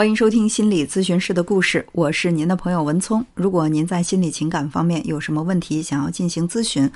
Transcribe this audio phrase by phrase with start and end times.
[0.00, 3.22] 欢迎收听心理咨询师的故事，我是您的朋友文聪。
[3.34, 6.90] 如果您在心理情感方面有什么问题想要进行咨询，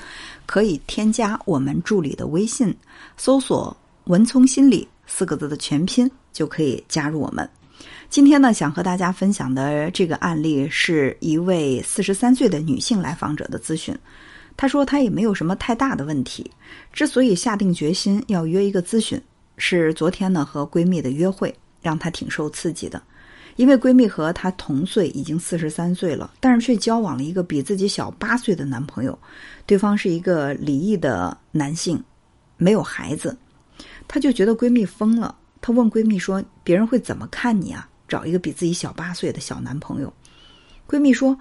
[0.46, 2.74] 可以添加我们助理的微信，
[3.18, 3.76] 搜索
[4.08, 7.46] “文聪心理”四个字的全拼，就可以加入我们。
[8.08, 13.94] 今天呢，想和大家分享的这个案例是一位四十三岁的女性来访者的咨询。
[14.56, 16.50] 她说她也没有什么太大的问题，
[16.90, 19.20] 之所以下定决心要约一个咨询，
[19.58, 21.54] 是昨天呢和闺蜜的约会。
[21.84, 23.00] 让她挺受刺激的，
[23.56, 29.16] 因为闺蜜和她同岁，已经四十三岁了，但是却交往了一个比自己小八岁的男朋友。
[29.66, 32.02] 对方是一个离异的男性，
[32.56, 33.36] 没有孩子，
[34.08, 35.36] 她就觉得闺蜜疯了。
[35.60, 37.88] 她问闺蜜说：“别人会怎么看你啊？
[38.08, 40.10] 找一个比自己小八岁的小男朋友？”
[40.88, 41.38] 闺蜜说：“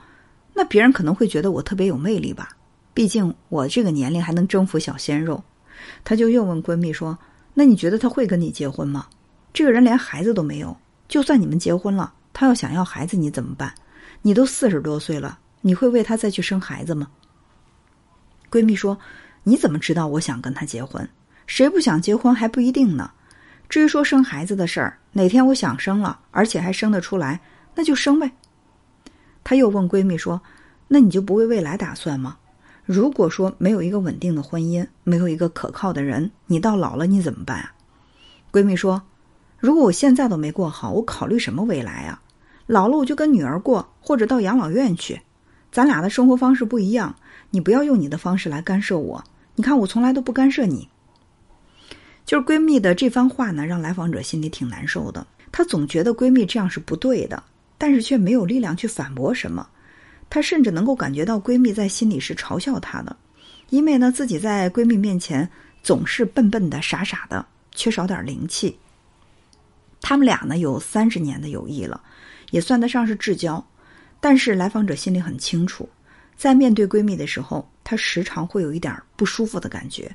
[0.53, 2.49] 那别人可能会觉得我特别有魅力吧，
[2.93, 5.41] 毕竟我这个年龄还能征服小鲜肉。”
[6.03, 7.17] 她就又问闺蜜说
[7.55, 9.07] ：“那你觉得他会跟你结婚吗？”
[9.53, 10.75] 这个人连孩子都没有，
[11.07, 13.71] 就算你们结婚了，他要想要孩子，你怎么办？
[14.23, 17.07] 你都四十多岁了，你会为他再去生孩子吗？
[18.49, 18.97] 闺蜜说
[19.43, 21.07] ：“你怎么知道我想跟他结婚？
[21.45, 23.11] 谁不想结婚还不一定呢。
[23.69, 27.39] 至于说生孩子的事儿，哪天我想生了，而且还生得出来，
[27.75, 28.31] 那就生呗。”
[29.43, 30.41] 她又问闺蜜说
[30.87, 32.37] ：“那你就不为未来打算吗？
[32.85, 37.71] 如果说没有一个稳定的婚姻，没有一个可靠的人，你到老了你怎么办啊？”
[38.51, 38.99] 闺蜜说。
[39.63, 42.21] 如果我现在都没过好，我考虑什么未来啊？
[42.67, 45.17] 老了我就跟女儿过，或者到养老院去。
[45.71, 47.15] 咱俩的生活方式不一样，
[47.49, 49.23] 你不要用你的方式来干涉我。
[49.55, 50.85] 你看我从来都不干涉你。
[52.25, 55.25] 就是闺蜜的这番话呢，让来访者心里挺难受的。
[55.49, 57.41] 她总觉得闺蜜这样是不对的，
[57.77, 59.65] 但是却没有力量去反驳什么。
[60.29, 63.15] 她甚至能够感觉到闺蜜在心里是嘲笑她的，
[63.69, 65.49] 因为呢自己在闺蜜面前
[65.81, 68.77] 总是笨笨的、傻傻的，缺少点灵气。
[70.03, 71.99] 他们俩呢有三十年的友谊了，
[72.51, 73.65] 也算得上是至交。
[74.19, 75.87] 但是来访者心里很清楚，
[76.37, 80.13] 在面对闺蜜的时候，她时常会有一点不舒服的感觉，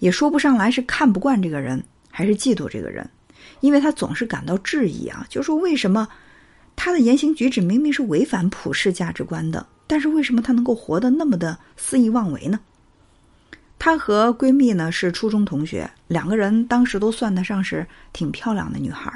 [0.00, 3.08] 也说不上来是看不惯这个人，还是嫉妒这个人，
[3.60, 6.06] 因为她总是感到质疑啊，就说为什么
[6.74, 12.58] 她的言行举止明明是违反普世价值观的，但是为什么她能够活得那么的肆意妄为呢？
[13.80, 19.10] 她和闺蜜呢是初中同学，两个人当时都算得上是挺漂亮的女孩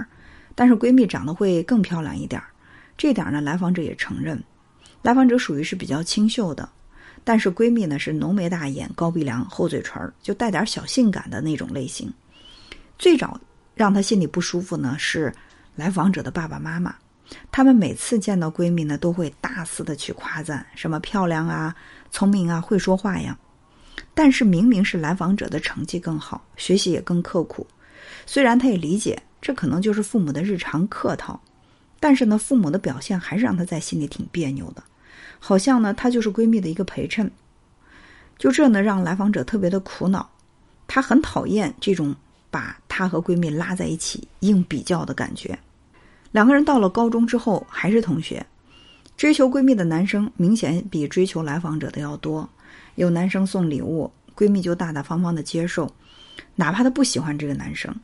[0.55, 2.43] 但是闺蜜长得会更漂亮一点
[2.97, 4.43] 这点呢来访者也承认。
[5.03, 6.67] 来访者属于是比较清秀的，
[7.25, 12.11] 但是闺蜜呢是浓眉大眼、高鼻梁、厚嘴唇就带点小性感的那种类型。
[12.99, 13.39] 最早
[13.75, 15.31] 让她心里不舒服呢是
[15.77, 16.95] 来访者的爸爸妈妈，
[17.53, 21.77] 他们每次见到闺蜜呢都会大肆的去夸赞，什么漂亮啊、
[22.11, 23.39] 聪明啊、会说话呀。
[24.15, 27.67] 但是明明是来访者的成绩更好，学习也更刻苦。
[28.27, 31.39] 虽然他也理解这可能就是父母的日常客套，
[31.99, 34.83] 但是呢，父母的表现还是让他在心里挺别扭的。
[35.39, 37.31] 好像呢，他就是闺蜜的一个陪衬。
[38.39, 40.31] 就这呢，让来访者特别的苦恼。
[40.87, 42.15] 他很讨厌这种
[42.51, 45.59] 把他和闺蜜拉在一起硬比较的感觉。
[46.31, 48.45] 两个人到了高中之后还是同学，
[49.17, 52.49] 追求闺蜜的男生明显比追求来访者的要多。
[52.97, 55.91] 有男生送礼物，闺蜜就大大方方的接受，
[56.55, 57.95] 哪怕她不喜欢这个男生，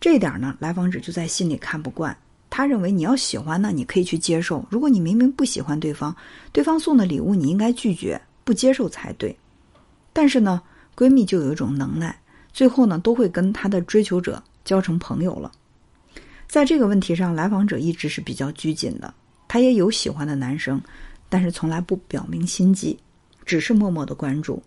[0.00, 2.16] 这点呢，来访者就在心里看不惯。
[2.50, 6.16] 他认为你要喜欢呢，你可以去接受；如果你明明不喜欢对方，
[6.50, 9.36] 对方送的礼物你应该拒绝不接受才对。
[10.14, 10.62] 但是呢，
[10.96, 12.18] 闺蜜就有一种能耐，
[12.50, 15.52] 最后呢，都会跟她的追求者交成朋友了。
[16.48, 19.12] 在这个问题上，来访者一直是比较拘谨的，
[19.46, 20.80] 她也有喜欢的男生，
[21.28, 22.98] 但是从来不表明心迹。
[23.48, 24.62] 只是默默的关注，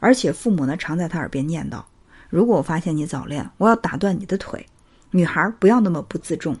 [0.00, 1.80] 而且父母呢常在他耳边念叨
[2.28, 4.66] ：“如果我发现你早恋，我要打断你的腿。”
[5.12, 6.54] 女孩不要那么不自重。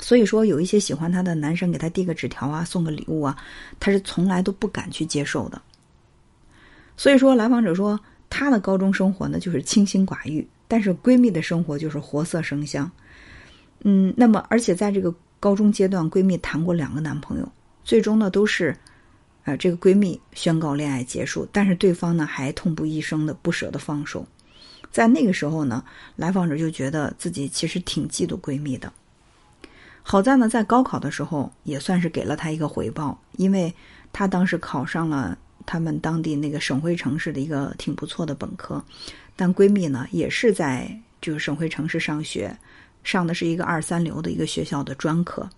[0.00, 3.36] 所以说，有一些喜欢他的男生给他递个纸条啊，送个礼物啊，
[3.78, 5.62] 他是从来都不敢去接受的。
[6.96, 12.90] 所以说，来访者说她的高中生活呢就是清心寡欲，但是闺蜜的生活就是活色生香。
[13.84, 17.48] 嗯，那么而且在这个高中阶段，闺蜜谈过两个男朋友，
[17.84, 18.76] 最终呢都是。
[19.56, 24.26] 这个闺蜜宣告恋爱结束，但是对方呢还痛不欲生的不舍得放手。
[24.90, 25.84] 在那个时候呢，
[26.16, 28.92] 来访者就觉得自己其实挺嫉妒闺蜜的。
[30.02, 33.72] 好在呢，在高考的时候也算是给了她一个回报，因为
[34.12, 38.84] 她当时考上了他们当地那个省会城市的一个挺不错的本科。
[39.36, 42.58] 但闺蜜呢也是在就是省会城市上学，
[43.04, 45.48] 上的是一个二三流的一个学校的专科。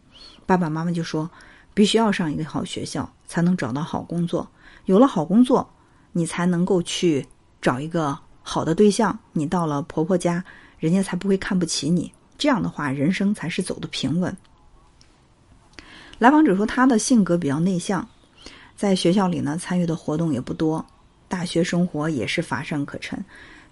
[0.45, 1.31] 爸爸妈妈就说。
[1.75, 4.49] 必须要上一个好学校，才能找到好工作。
[4.87, 5.69] 有了好工作，
[6.13, 7.27] 你才能够去
[7.61, 9.19] 找一个好的对象。
[9.33, 10.45] 你到了婆婆家，
[10.79, 12.13] 人家才不会看不起你。
[12.37, 14.37] 这样的话，人生才是走的平稳。
[16.19, 18.07] 来访者说，她的性格比较内向，
[18.77, 20.85] 在学校里呢参与的活动也不多，
[21.29, 23.25] 大学生活也是乏善可陈。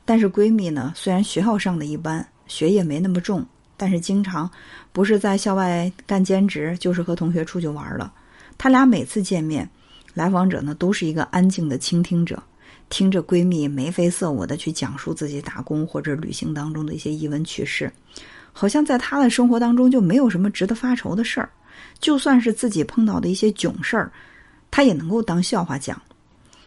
[0.05, 3.45] 但是闺蜜呢，虽然学校上的一般，学业没那么重，
[3.81, 4.49] 但是经常
[4.93, 8.13] 不是在校外干兼职，就是和同学出去玩了。
[8.59, 9.67] 他俩每次见面，
[10.13, 12.43] 来访者呢都是一个安静的倾听者，
[12.91, 17.91] 听着闺蜜眉飞色舞的去讲述自己打工或者旅行当中的一些逸闻趣事，
[18.53, 21.49] 好像在他的生活当中就没有什么值得发愁的事儿，
[22.01, 24.13] 就算是自己碰到的一些囧事儿，
[24.71, 25.99] 他也能够当笑话讲。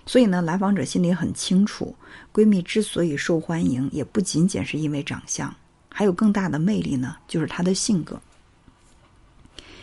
[0.07, 1.95] 所以呢，来访者心里很清楚，
[2.33, 5.53] 闺蜜之所以受欢迎，也不仅仅是因为长相，
[5.93, 8.19] 还有更大的魅力呢，就是她的性格。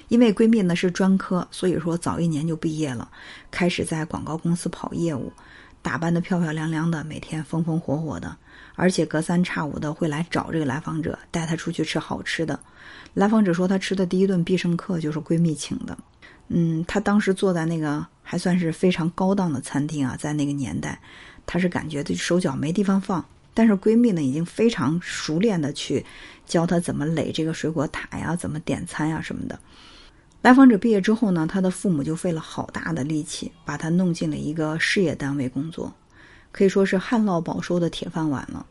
[0.08, 3.08] 因为闺蜜呢是专科，所以说早一年就毕业了，
[3.50, 5.32] 开始在广告公司跑业务，
[5.80, 8.36] 打扮的漂漂亮亮的，每天风风火火的，
[8.74, 12.58] 而且隔三差五的会来找这个来访者，带她出去吃好吃的。
[13.14, 15.96] 来访者说，她吃的第一顿必胜客就是闺蜜请的。
[16.48, 18.04] 嗯，她当时坐在那个。
[18.22, 21.00] 还算是非常高档的餐厅啊，在那个年代，
[21.46, 23.24] 她是感觉这手脚没地方放。
[23.52, 26.05] 但是闺蜜呢，已经非常熟练的去
[26.47, 29.58] 教她怎么垒这个水果塔呀，怎么点餐呀什么的。
[30.43, 35.93] 来访者毕业之后呢，她的父母就费了好大的力气，把她弄进了一个事业单位工作，
[36.50, 38.64] 可以说是旱涝保收的铁饭碗了。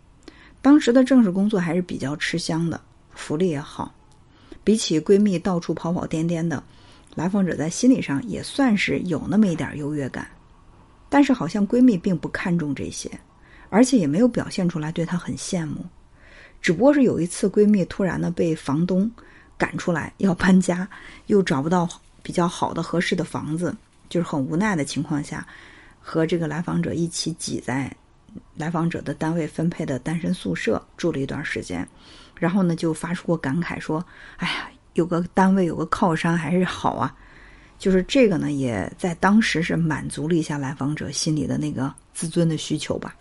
[0.61, 2.81] 当时的正式工作还是比较吃香的，
[3.13, 3.93] 福利也好，
[4.63, 6.63] 比起闺蜜到处跑跑颠颠的。
[7.15, 10.27] 来访者在心理上也算是有那么一点优越感，
[11.09, 13.09] 但是好像闺蜜并不看重这些，
[13.69, 15.85] 而且也没有表现出来对她很羡慕。
[16.61, 19.09] 只不过是有一次，闺蜜突然呢被房东
[19.57, 20.87] 赶出来要搬家，
[21.27, 21.87] 又找不到
[22.21, 23.75] 比较好的合适的房子，
[24.09, 25.45] 就是很无奈的情况下，
[26.01, 27.95] 和这个来访者一起挤在
[28.55, 31.87] 来访者的单位分配的单身宿舍住了一段时间，
[32.37, 34.05] 然后呢就发出过感慨说
[34.37, 37.15] ：“哎呀。”有个单位有个靠山还是好啊，
[37.77, 43.15] 就是这个呢，也在当时是满足了一下来访者心里的那个自尊的需求吧。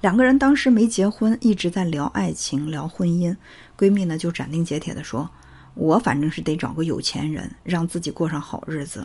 [0.00, 3.34] 两个人当时没结婚，一直在聊爱情、聊婚姻。
[3.76, 5.28] 闺蜜呢就斩钉截铁的说
[5.74, 9.04] ：“我反正是得找个有钱人，让自己过上好日子。”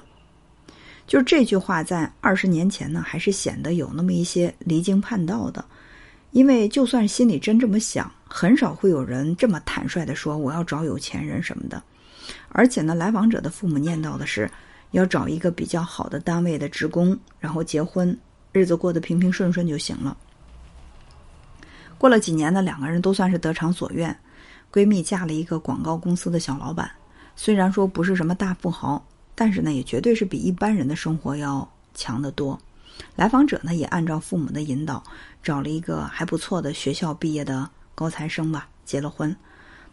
[1.08, 5.66] 就是这句话在二十年前呢，还是显得有那么一些离经叛道的。
[6.30, 11.82] 因为就算心里真这么想，很少会有人这么坦率的说我要找有钱人什么的。
[12.50, 14.50] 而且呢，来访者的父母念叨的是
[14.92, 18.16] 要找一个比较好的单位的职工，然后结婚，
[18.52, 20.16] 日子过得平平顺顺就行了。
[22.04, 24.14] 过了几年呢，两个人都算是得偿所愿。
[24.74, 26.92] 闺蜜嫁了一个广告公司的小老板，
[27.34, 29.02] 虽然说不是什么大富豪，
[29.34, 32.60] 但是呢，也绝对是比一般人的生活要强得多。
[33.16, 35.02] 来访者呢，也按照父母的引导，
[35.42, 39.34] 找了一个还不错的学校毕业的高材生吧，结了婚。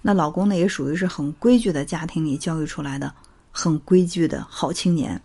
[0.03, 3.15] 那老公呢，也属于是很规矩的家庭里教育出来的，
[3.53, 5.23] 很规矩的好青年，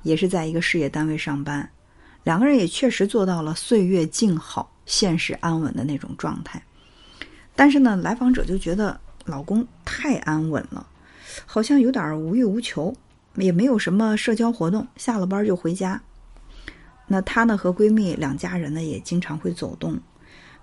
[0.00, 1.68] 也是在一个事业单位上班。
[2.24, 6.62] 两个人也确实做到了岁月静好、现实安稳的那种状态。
[7.54, 10.88] 但是呢，来访者就觉得老公太安稳了，
[11.46, 12.96] 好像有点无欲无求，
[13.36, 16.02] 也没有什么社交活动，下了班就回家。
[17.06, 20.00] 那她呢和闺蜜两家人呢也经常会走动，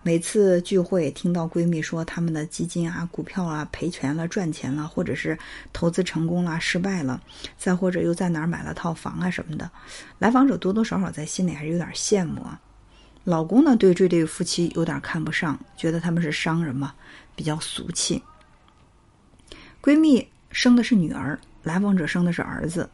[0.04, 5.38] 每次聚会听到闺蜜说他们的基金啊、股票啊赔钱了、赚钱了，或者是
[5.72, 7.22] 投资成功了、失败了，
[7.56, 9.70] 再或者又在哪儿买了套房啊什么的，
[10.18, 12.60] 来访者多多少少在心里还是有点羡慕啊。
[13.24, 16.96] 老公呢对这对夫妻有点看不上，觉得他们是商人嘛，
[17.36, 18.24] 比较俗气。
[19.84, 22.90] 闺蜜生的是女儿，来访者生的是儿子。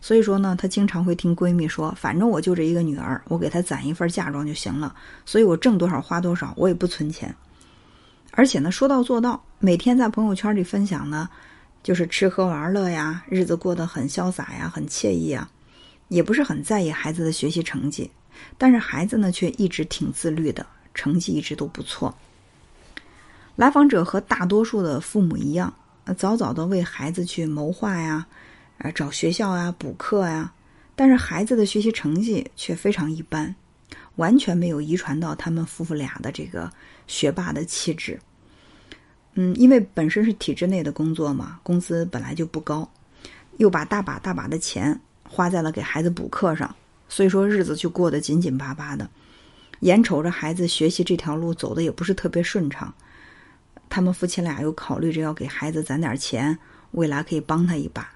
[0.00, 4.94] 所以说呢，她经常会听闺蜜说：“反正我就这一个女儿，我给她攒一份嫁妆就行了。
[5.26, 7.34] 所以我挣多少花多少，我也不存钱。
[8.32, 11.28] 而且呢，说到做到，每天在朋友圈里分享呢，
[11.82, 15.50] 就是吃喝玩乐呀，日子过得很潇洒呀，很惬意啊，
[16.08, 18.10] 也不是很在意孩子的学习成绩。
[18.56, 20.64] 但是孩子呢，却一直挺自律的，
[20.94, 22.14] 成绩一直都不错。
[23.56, 25.74] 来访者和大多数的父母一样，
[26.16, 28.26] 早早的为孩子去谋划呀。”
[28.80, 30.52] 啊，找学校啊，补课呀，
[30.96, 33.54] 但是孩子的学习成绩却非常一般，
[34.16, 36.70] 完全没有遗传到他们夫妇俩的这个
[37.06, 38.18] 学霸的气质。
[39.34, 42.90] 嗯，因为本身是体制内的工作嘛，工资本来就不高，
[43.58, 46.74] 又把大把大把的钱花在了给孩子补课上，
[47.06, 49.08] 所以说日子就过得紧紧巴巴的，
[49.80, 52.92] 眼瞅着孩子学习这条路走的也不是特别顺畅，
[53.90, 56.58] 他们夫妻俩又考虑着要给孩子攒点钱，
[56.92, 58.10] 未来可以帮他一把。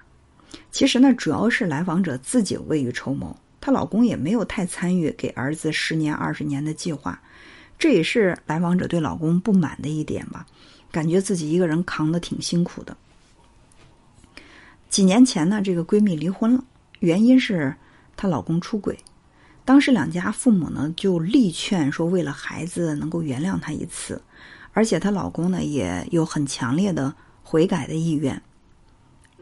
[0.70, 7.20] 其实呢，主要是来访者自己未雨绸缪，她老公也没有太参与给儿子十年、二十年的计划，
[7.78, 10.46] 这也是来访者对老公不满的一点吧，
[10.90, 12.96] 感觉自己一个人扛得挺辛苦的。
[14.88, 16.64] 几年前呢，这个闺蜜离婚了，
[17.00, 17.75] 原因是
[18.16, 18.99] 她老公出轨。
[19.64, 24.20] 当时两家父母呢就力劝说，为了孩子能够原谅她一次，
[24.73, 28.40] 而且她老公呢也有很强烈的悔改的意愿。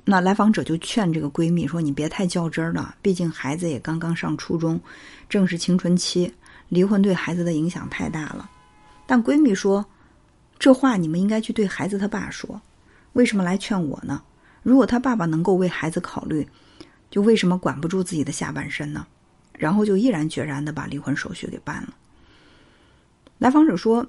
[0.05, 4.81] 那来访者就劝这个闺蜜说：“你别太较真儿了，毕竟孩子也刚刚上初中，
[5.29, 6.33] 正是青春期，
[6.69, 8.51] 离婚对孩子的影响太大了。”
[9.07, 9.87] 但闺蜜说
[10.59, 12.61] ：“这话你们应该去对孩子他爸说，
[13.13, 14.21] 为什么来劝我呢？
[14.65, 16.45] 如果他爸爸能够为孩子考虑，
[17.09, 19.07] 就为什么管不住自己的下半身呢？”
[19.57, 21.95] 然后就毅然决然的把离婚手续给办了。
[23.39, 24.05] 来访者说：“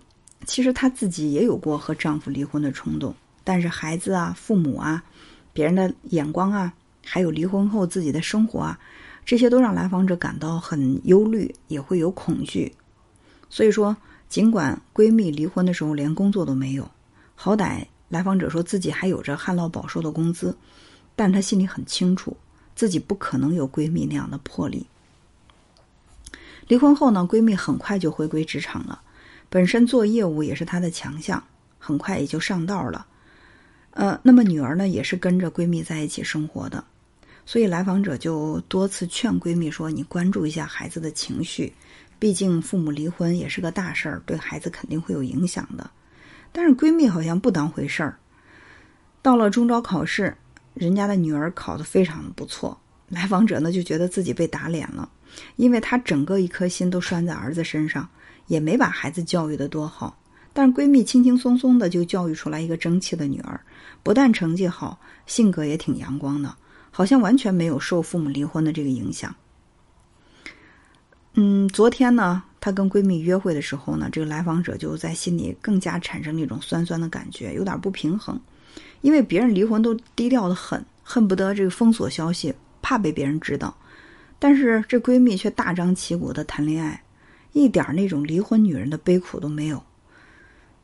[0.48, 5.04] 其实她自己也有过和丈夫离婚的冲动，但是孩子啊、父母啊。”
[5.54, 6.74] 别人的眼光啊，
[7.06, 8.80] 还有离婚后自己的生活啊，
[9.24, 12.74] 这些都让来访者感到很忧虑，也会有恐惧。
[13.50, 13.96] 所以说，
[14.28, 16.90] 尽管闺蜜离婚的时候连工作都没有，
[17.36, 20.58] 好歹来访者说自己还有着旱涝保收的工资，
[21.16, 22.36] 但她心里很清楚，
[22.76, 24.86] 自己不可能有闺蜜那样的魄力。
[26.68, 29.02] 离婚后呢，闺蜜很快就回归职场了，
[29.50, 31.44] 本身做业务也是她的强项，
[31.78, 33.06] 很快也就上道了。
[33.94, 36.84] 呃，那么女儿呢，也是跟着闺蜜在一起生活的，
[37.46, 41.72] 所以来访者就多次劝闺蜜说：“你关注一下孩子的情绪，
[42.18, 45.90] 毕竟父母离婚也是个大事儿，对孩子肯定会有影响的。”
[46.52, 48.18] 但是闺蜜好像不当回事儿。
[49.22, 50.36] 到了中招考试，
[50.74, 52.76] 人家的女儿考得非常的不错，
[53.10, 55.08] 来访者呢就觉得自己被打脸了，
[55.56, 58.10] 因为她整个一颗心都拴在儿子身上，
[58.48, 60.18] 也没把孩子教育得多好。
[60.54, 63.60] 但是闺蜜轻轻松松的就教育出来一个争气的女儿，
[64.04, 66.56] 不但成绩好，性格也挺阳光的，
[66.92, 69.36] 好像完全没有受父母离婚的这个影响。
[71.34, 78.40] 嗯，昨天呢，她跟闺蜜约会的时候呢，这个来访者就在心里更加产生了一种酸酸的感觉，有点不平衡，
[79.02, 83.76] 因为别人离婚都低调的很，恨不得这个封锁消息，怕被别人知道，
[84.38, 87.02] 但是这闺蜜却大张旗鼓的谈恋爱，
[87.54, 89.84] 一点那种离婚女人的悲苦都没有。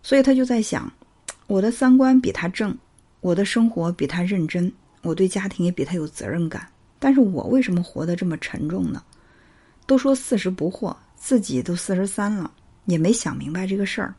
[0.01, 0.91] 所以他就在想，
[1.47, 2.75] 我的三观比他正，
[3.21, 6.67] 我的生活比他认真，我对家庭也比他有责任感。
[6.99, 9.01] 但是我为什么活得这么沉重呢？
[9.85, 12.51] 都说四十不惑，自己都四十三了，
[12.85, 14.13] 也没想明白这个事儿。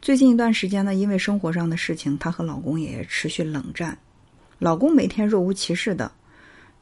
[0.00, 3.96] 最近一段时间呢，因为生活上的事情，她和老公也持续冷战。
[4.58, 6.10] 老公每天若无其事的，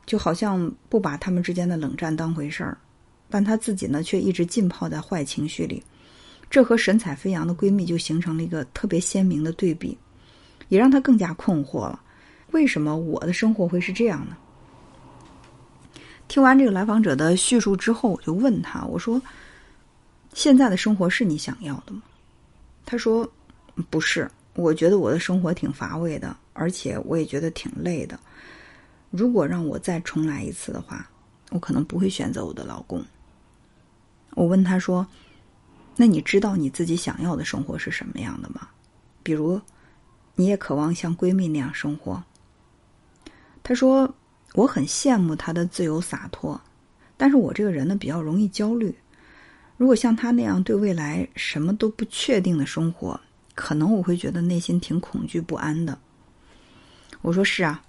[0.07, 2.79] 就好像不把他们之间的冷战当回事儿，
[3.29, 5.83] 但她自己呢，却一直浸泡在坏情绪里。
[6.51, 9.97] 这和神采飞扬的闺蜜就形成了一个特别鲜明的对比，
[10.69, 12.03] 也让她更加困惑了：
[12.51, 14.37] 为什么我的生活会是这样呢？
[16.27, 19.23] 听完这个来访者的叙述之后，我就问他：“我说，
[20.35, 22.03] 现在的生活是你想要的吗？”
[22.85, 23.29] 他说
[23.89, 28.19] ：“不是，我觉得我的生活挺乏味的，而且我也觉得挺累的。
[29.11, 31.09] 如果让我再重来一次的话，
[31.51, 33.05] 我可能不会选择我的老公。”
[34.35, 35.07] 我问他说。
[36.01, 38.67] 那你知道你自己想要的生活是什么样的吗？
[39.23, 39.61] 比如，
[40.35, 42.25] 你也渴望像闺蜜那样生活。
[43.63, 44.15] 她说
[44.57, 46.59] ：“我很羡慕她的自由洒脱，
[47.19, 48.97] 但是我这个人呢比较容易焦虑。
[49.77, 53.21] 如果像她那样对未来什么都不确定的生活，
[53.55, 55.99] 可能我会觉得内心挺恐惧不安的。”
[57.21, 57.83] 我说：“是啊，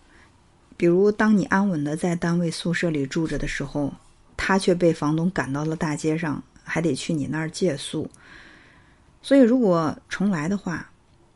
[0.76, 3.94] 比如当你安稳的在单位宿舍里住着的时候，
[4.36, 8.10] 他却被房东赶到了大街上。”还得去你那儿借宿，
[9.22, 10.90] 所以如果重来的话，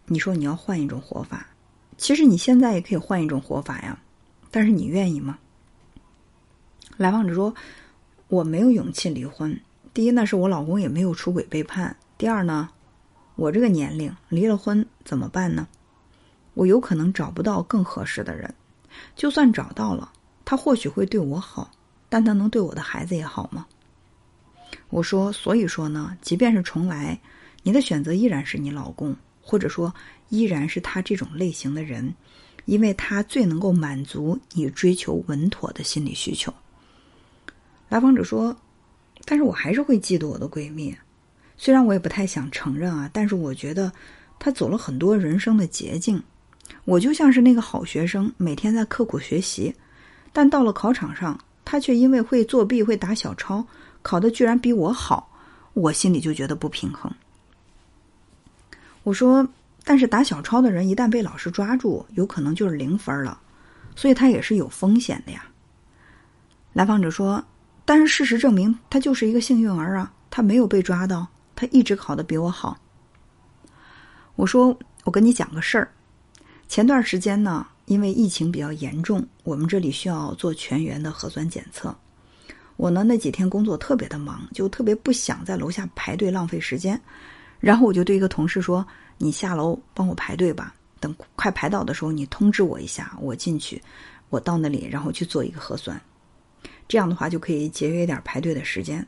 [0.06, 1.48] 你说你要换一种活法，
[1.98, 4.00] 其实你现在也可以换一种活法呀，
[4.50, 5.38] 但是你愿意吗？
[6.96, 7.54] 来访者说
[8.30, 9.60] ：“我没有勇气离婚。
[9.94, 12.70] 第一呢，是我老公也没有出轨背叛；第二呢，
[13.36, 15.68] 我这个年龄离了婚怎么办呢？
[16.54, 18.56] 我有可能找不到更合适的人，
[19.18, 20.14] 就算找到了，
[20.46, 21.72] 他或许会对我好，
[22.08, 23.66] 但他能对我的孩子也好吗？”
[24.96, 27.20] 我说，所以说呢，即便是重来，
[27.64, 29.94] 你的选择依然是你老公，或者说
[30.30, 32.16] 依然是他这种类型的人，
[32.64, 36.54] 因为他最能够满足你追求稳妥的心理需求。
[37.90, 38.56] 来访者说
[39.28, 40.96] ：“但是我还是会嫉妒我的闺蜜，
[41.58, 43.92] 虽然我也不太想承认啊，但是我觉得
[44.40, 46.24] 她走了很多人生的捷径。
[46.86, 49.76] 我就像是那个好学生，每天在刻苦学习，
[50.32, 53.62] 但到了考场上，她却因为会作弊、会打小抄。”
[54.06, 55.28] 考的居然比我好，
[55.74, 57.12] 我心里就觉得不平衡。
[59.02, 59.48] 我说
[59.84, 63.42] ：“但是打小抄的人一旦被老师抓住，有可能就是零分了，
[63.96, 65.44] 所以他也是有风险的呀。”
[66.74, 67.44] 来访者说
[67.84, 72.78] ：“但是事实证明，他就是一个幸运儿啊，他没有被抓到，他一直考的比我好。”
[74.38, 75.90] 我说：“我跟你讲个事儿，
[76.68, 81.98] 前段时间呢，因为疫情比较严重，我们这里需要做全员的核酸检测。
[82.78, 87.00] 我呢那几天工作特别的忙，就特别不想在楼下排队浪费时间。
[87.60, 88.86] 然后我就对一个同事说
[89.18, 93.82] ：“你下楼帮我排队吧，等快排到的时候你通知我一下，我进去，
[94.30, 96.00] 我到那里然后去做一个核酸。
[96.88, 99.06] 这样的话就可以节约一点排队的时间。”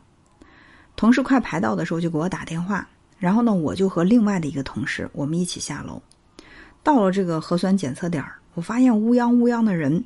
[0.96, 2.88] 同事快排到的时候就给我打电话，
[3.20, 6.02] 然后呢我就和另外的一个同事我们一起下楼。
[6.82, 10.04] 到了这个核酸检测点我发现乌泱乌泱的人，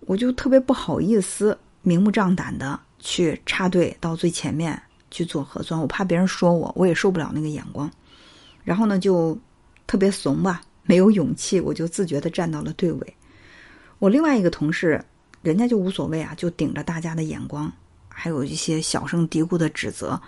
[0.00, 1.56] 我就特别不好意思。
[1.84, 7.88] 明目张胆的去插队到最前面去做核酸，我怕别人说我，我也受不了那个眼光。
[8.64, 9.38] 然后呢，就
[9.86, 13.14] 特别怂吧，没有勇气，我就自觉的站到了队尾。
[13.98, 15.04] 我另外一个同事，
[15.42, 17.70] 人家就无所谓啊，就顶着大家的眼光，
[18.08, 20.18] 还有一些小声嘀咕的指责，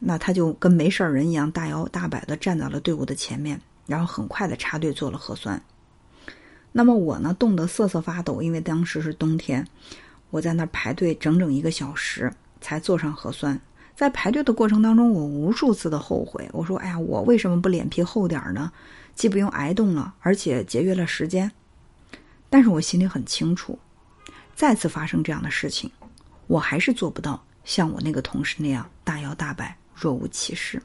[0.00, 5.62] 那他就跟没事人一样，大摇大摆的站在了队伍的前面，然后很快的插队做了核酸。
[6.72, 9.64] 那么我呢，冻得瑟瑟发抖，因为当时是冬天。
[10.30, 13.58] 我在那儿排队整整一个小时才做上核酸，
[13.94, 16.48] 在排队的过程当中，我无数次的后悔。
[16.52, 18.70] 我说：“哎呀，我为什么不脸皮厚点儿呢？
[19.14, 21.50] 既不用挨冻了，而且节约了时间。”
[22.50, 23.78] 但是我心里很清楚，
[24.54, 25.90] 再次发生这样的事情，
[26.46, 30.82] 我还是做不到像我那个同事那样大摇大摆、若无其事。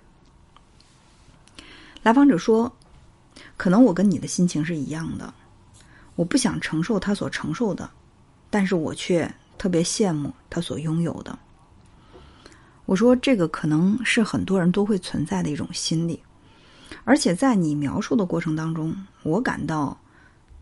[2.03, 2.71] 来访者说
[3.57, 5.33] ：“可能我跟你的心情是一样的，
[6.15, 7.89] 我不想承受他所承受的。”
[8.51, 11.39] 但是我却特别羡慕他所拥有的。
[12.85, 16.21] 我说这个可能是很多人都会存在的一种心理，
[17.05, 18.93] 而且在你描述的过程当中，
[19.23, 19.97] 我感到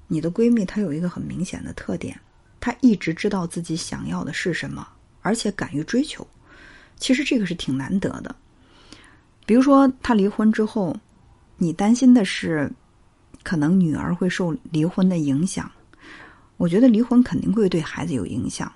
[0.08, 2.20] 你的闺蜜她有一个很明显的特点，
[2.60, 4.88] 她一直知道自己想要的是什么，
[5.22, 6.26] 而且敢于追求。
[6.98, 8.36] 其实这个是挺难得的。
[9.48, 10.96] 比如说她离婚之后，
[11.58, 12.72] 你担心的是
[13.42, 15.72] 可能女儿会受离婚的影响。
[16.60, 18.70] 我觉得离婚肯定会对孩子有影响，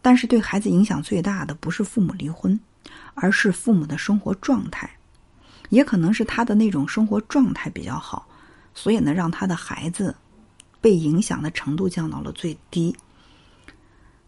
[0.00, 2.58] 但是对孩子影响最大的不是父母离婚，
[3.14, 4.88] 而是父母的生活状态，
[5.68, 8.24] 也可能是他的那种生活状态比较好，
[8.72, 10.14] 所以呢，让他的孩子
[10.80, 12.94] 被影响的程度降到了最低。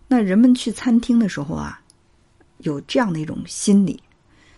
[0.08, 1.80] 那人们去餐厅的时候啊，
[2.58, 4.02] 有这样的一种心理，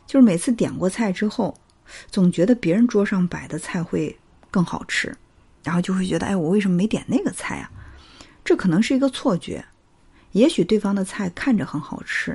[0.06, 1.54] 就是每次点过菜之后，
[2.10, 4.18] 总觉得别人桌上摆的菜会
[4.50, 5.14] 更好吃，
[5.62, 7.70] 然后就会觉得，哎，我为什么没点那个菜啊？
[8.48, 9.62] 这可能是一个错觉，
[10.32, 12.34] 也许对方的菜看着很好吃，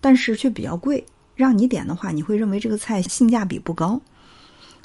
[0.00, 4.00] 但是却比较贵，让你点的话，你会认为这个菜性价比不高。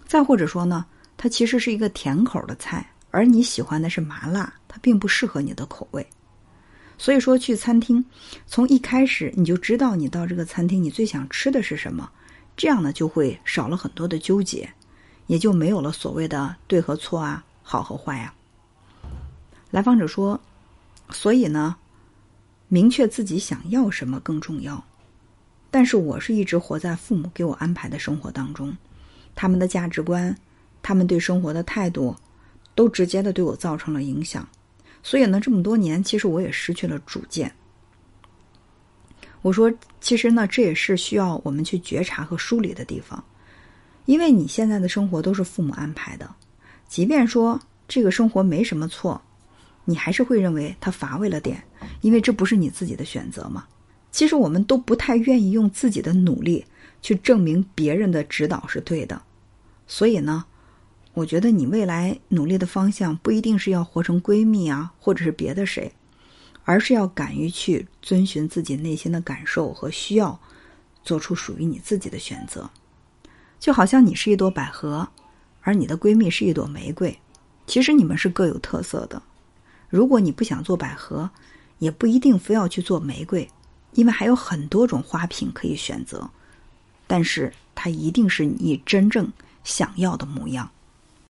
[0.07, 0.83] 再或者说呢，
[1.15, 6.03] 它其实是一个甜口的菜，而你喜欢的是麻辣，它并不适合你的口味。
[6.97, 8.03] 所以说，去餐厅，
[8.47, 12.09] 从一开始你就知道你到这个餐厅你最想吃的是什么，
[12.55, 14.67] 这样呢就会少了很多的纠结，
[15.27, 18.33] 也就没有了所谓的对和错啊，好和坏啊。
[19.77, 20.41] 来访者说
[21.13, 21.75] ：“所以呢，
[22.67, 24.83] 明确自己想要什么更重要。
[25.69, 28.75] 但是我是一直活在父母给我安排的生活当中，
[29.35, 30.35] 他们的价值观，
[30.81, 32.15] 他们对生活的态度，
[32.73, 34.49] 都直接的对我造成了影响。
[35.03, 37.53] 所以呢，这么多年，其实我也失去了主见。
[39.43, 43.23] 我说，其实呢，这也是需要我们去觉察和梳理的地方，
[44.05, 46.27] 因为你现在的生活都是父母安排的，
[46.87, 49.21] 即便说这个生活没什么错。”
[49.89, 51.63] 你还是会认为它乏味了点，
[52.01, 53.65] 因为这不是你自己的选择嘛。
[54.11, 56.65] 其实我们都不太愿意用自己的努力
[57.01, 59.21] 去证明别人的指导是对的，
[59.87, 60.43] 所以呢，
[61.13, 65.89] 我觉得你未来努力的方向不一定是要活成闺蜜啊，或者是别的谁，
[66.65, 70.37] 而是要敢于去遵循自己内心的感受和需要，
[71.03, 72.69] 做出属于你自己的选择。
[73.57, 75.07] 就好像你是一朵百合，
[75.61, 77.17] 而你的闺蜜是一朵玫瑰，
[77.65, 79.21] 其实你们是各有特色的。
[79.89, 81.29] 如果你不想做百合，
[81.79, 83.49] 也不一定非要去做玫瑰，
[83.93, 86.29] 因为还有很多种花瓶可以选择。
[87.05, 89.31] 但是它一定是你真正
[89.63, 90.69] 想要的模样。